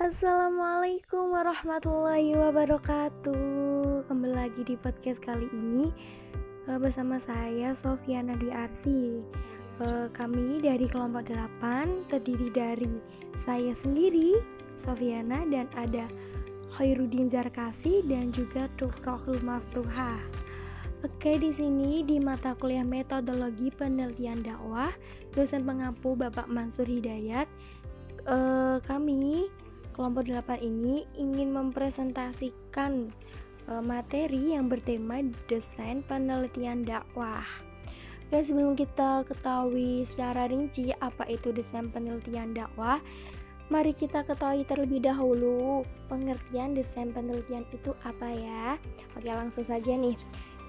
[0.00, 4.08] Assalamualaikum warahmatullahi wabarakatuh.
[4.08, 5.92] Kembali lagi di podcast kali ini
[6.72, 9.20] uh, Bersama saya Sofiana Dwi Arsi
[9.76, 12.96] uh, Kami dari kelompok 8 Terdiri dari
[13.36, 14.40] saya sendiri
[14.80, 16.08] Sofiana dan ada
[16.80, 20.16] Khairuddin Zarkasi dan juga Tufrohul Maftuha.
[21.04, 24.96] Oke, di sini di mata kuliah metodologi penelitian dakwah,
[25.36, 27.52] dosen pengampu Bapak Mansur Hidayat,
[28.24, 29.52] uh, kami
[30.00, 33.12] kelompok 8 ini ingin mempresentasikan
[33.68, 37.44] uh, materi yang bertema desain penelitian dakwah.
[38.24, 42.96] Oke, sebelum kita ketahui secara rinci apa itu desain penelitian dakwah,
[43.68, 48.80] mari kita ketahui terlebih dahulu pengertian desain penelitian itu apa ya.
[49.20, 50.16] Oke, langsung saja nih.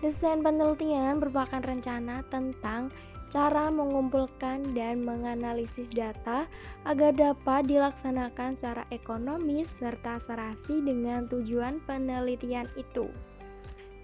[0.04, 2.92] Desain penelitian merupakan rencana tentang
[3.32, 6.52] cara mengumpulkan dan menganalisis data
[6.84, 13.08] agar dapat dilaksanakan secara ekonomis serta serasi dengan tujuan penelitian itu.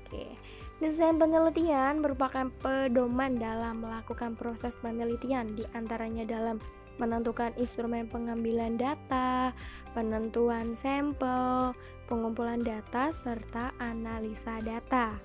[0.08, 0.40] Oke.
[0.78, 6.62] Desain penelitian merupakan pedoman dalam melakukan proses penelitian, di antaranya dalam
[7.02, 9.58] menentukan instrumen pengambilan data,
[9.98, 11.74] penentuan sampel,
[12.06, 15.18] pengumpulan data, serta analisa data.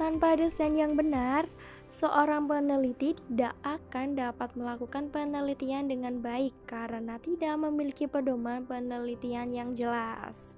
[0.00, 1.44] Tanpa desain yang benar,
[1.90, 9.74] seorang peneliti tidak akan dapat melakukan penelitian dengan baik karena tidak memiliki pedoman penelitian yang
[9.74, 10.56] jelas.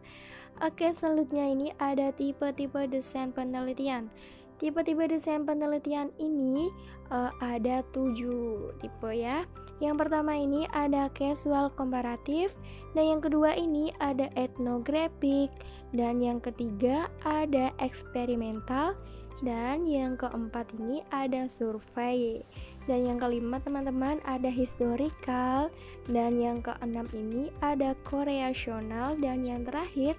[0.60, 4.12] Oke, selanjutnya ini ada tipe-tipe desain penelitian.
[4.60, 6.70] Tipe-tipe desain penelitian ini
[7.10, 9.42] uh, ada tujuh tipe ya.
[9.82, 12.54] Yang pertama ini ada casual komparatif,
[12.94, 15.50] dan yang kedua ini ada etnografik,
[15.90, 18.94] dan yang ketiga ada eksperimental,
[19.42, 22.46] dan yang keempat ini ada survei.
[22.86, 25.68] Dan yang kelima teman-teman ada historical.
[26.06, 29.18] Dan yang keenam ini ada koreasional.
[29.18, 30.14] Dan yang terakhir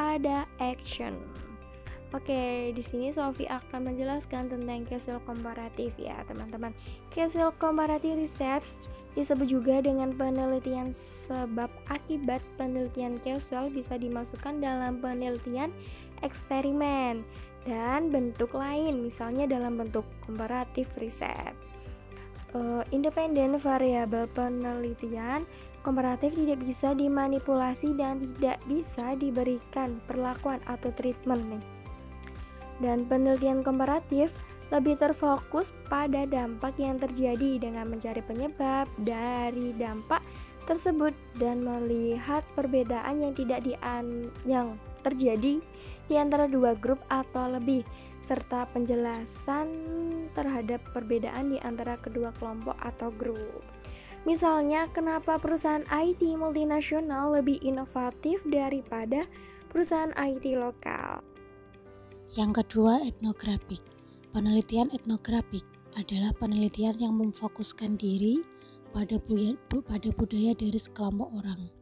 [0.00, 1.20] ada action.
[2.12, 6.76] Oke, di sini Sofi akan menjelaskan tentang casual komparatif ya, teman-teman.
[7.08, 8.80] Casual comparative research
[9.12, 15.68] disebut juga dengan penelitian sebab akibat penelitian casual bisa dimasukkan dalam penelitian
[16.24, 17.24] eksperimen
[17.62, 21.54] dan bentuk lain, misalnya dalam bentuk komparatif riset.
[22.52, 25.48] Uh, independen variabel penelitian
[25.80, 31.64] komparatif tidak bisa dimanipulasi dan tidak bisa diberikan perlakuan atau treatment nih.
[32.82, 34.30] Dan penelitian komparatif
[34.72, 40.24] lebih terfokus pada dampak yang terjadi dengan mencari penyebab dari dampak
[40.64, 43.76] tersebut dan melihat perbedaan yang tidak di
[44.48, 45.58] yang terjadi
[46.10, 47.86] di antara dua grup atau lebih,
[48.22, 49.66] serta penjelasan
[50.34, 53.62] terhadap perbedaan di antara kedua kelompok atau grup.
[54.22, 59.26] Misalnya, kenapa perusahaan IT multinasional lebih inovatif daripada
[59.66, 61.26] perusahaan IT lokal?
[62.38, 63.82] Yang kedua, etnografik.
[64.30, 65.66] Penelitian etnografik
[65.98, 68.40] adalah penelitian yang memfokuskan diri
[68.94, 69.18] pada
[70.16, 71.81] budaya, dari sekelompok orang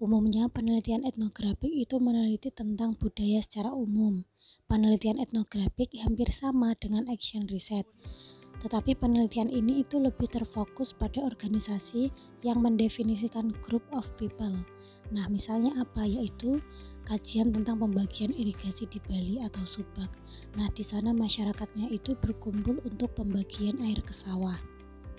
[0.00, 4.24] Umumnya, penelitian etnografik itu meneliti tentang budaya secara umum.
[4.64, 7.84] Penelitian etnografik hampir sama dengan action research,
[8.64, 12.08] tetapi penelitian ini itu lebih terfokus pada organisasi
[12.40, 14.64] yang mendefinisikan group of people.
[15.12, 16.08] Nah, misalnya apa?
[16.08, 16.64] Yaitu
[17.04, 20.16] kajian tentang pembagian irigasi di Bali atau Subak.
[20.56, 24.56] Nah, di sana masyarakatnya itu berkumpul untuk pembagian air ke sawah.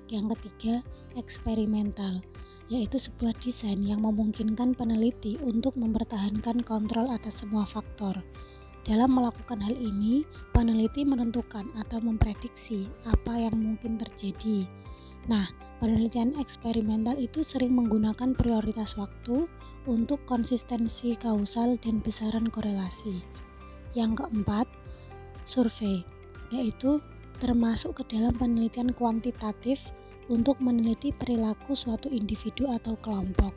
[0.09, 0.81] Yang ketiga,
[1.13, 2.25] eksperimental
[2.71, 8.23] yaitu sebuah desain yang memungkinkan peneliti untuk mempertahankan kontrol atas semua faktor.
[8.87, 10.23] Dalam melakukan hal ini,
[10.55, 14.65] peneliti menentukan atau memprediksi apa yang mungkin terjadi.
[15.27, 15.51] Nah,
[15.83, 19.45] penelitian eksperimental itu sering menggunakan prioritas waktu
[19.85, 23.21] untuk konsistensi kausal dan besaran korelasi.
[23.93, 24.65] Yang keempat,
[25.45, 26.01] survei,
[26.49, 27.03] yaitu
[27.37, 29.93] termasuk ke dalam penelitian kuantitatif
[30.31, 33.51] untuk meneliti perilaku suatu individu atau kelompok.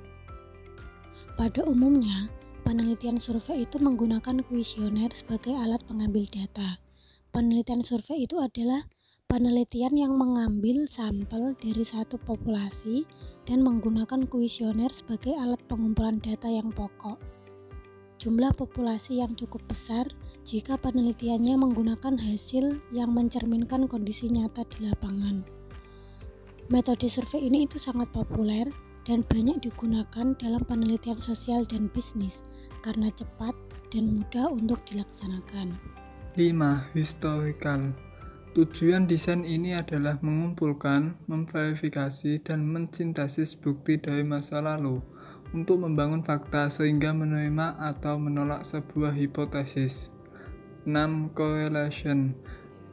[1.38, 2.28] Pada umumnya,
[2.66, 6.82] penelitian survei itu menggunakan kuesioner sebagai alat pengambil data.
[7.30, 8.86] Penelitian survei itu adalah
[9.26, 13.06] penelitian yang mengambil sampel dari satu populasi
[13.46, 17.18] dan menggunakan kuesioner sebagai alat pengumpulan data yang pokok.
[18.22, 20.06] Jumlah populasi yang cukup besar
[20.46, 25.63] jika penelitiannya menggunakan hasil yang mencerminkan kondisi nyata di lapangan.
[26.72, 28.64] Metode survei ini itu sangat populer
[29.04, 32.40] dan banyak digunakan dalam penelitian sosial dan bisnis
[32.80, 33.52] karena cepat
[33.92, 35.76] dan mudah untuk dilaksanakan.
[36.32, 36.96] 5.
[36.96, 37.92] Historical
[38.56, 45.04] Tujuan desain ini adalah mengumpulkan, memverifikasi, dan mensintesis bukti dari masa lalu
[45.52, 50.14] untuk membangun fakta sehingga menerima atau menolak sebuah hipotesis.
[50.88, 51.34] 6.
[51.34, 52.38] Correlation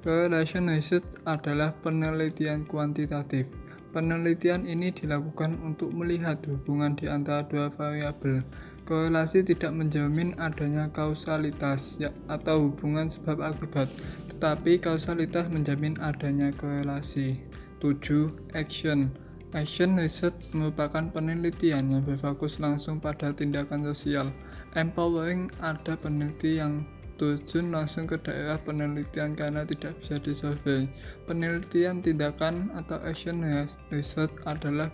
[0.01, 3.45] Research adalah penelitian kuantitatif.
[3.91, 8.41] Penelitian ini dilakukan untuk melihat hubungan di antara dua variabel.
[8.87, 13.93] Korelasi tidak menjamin adanya kausalitas ya, atau hubungan sebab akibat,
[14.31, 17.45] tetapi kausalitas menjamin adanya korelasi.
[17.81, 18.57] 7.
[18.57, 19.13] Action
[19.51, 24.31] Action research merupakan penelitian yang berfokus langsung pada tindakan sosial.
[24.71, 26.87] Empowering ada peneliti yang
[27.21, 30.89] terjun langsung ke daerah penelitian karena tidak bisa disurvey.
[31.29, 33.45] Penelitian tindakan atau action
[33.93, 34.89] research adalah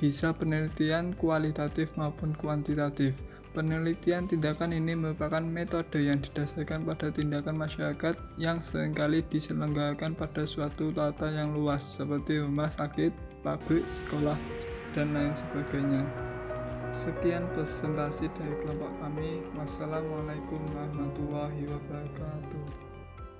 [0.00, 3.12] bisa penelitian kualitatif maupun kuantitatif.
[3.52, 10.44] Penelitian tindakan ini merupakan metode yang didasarkan pada tindakan masyarakat yang sering kali diselenggarakan pada
[10.44, 14.36] suatu tata yang luas seperti rumah sakit, pabrik, sekolah,
[14.92, 16.25] dan lain sebagainya.
[16.86, 19.42] Sekian presentasi dari kelompok kami.
[19.58, 22.85] Wassalamualaikum warahmatullahi wabarakatuh.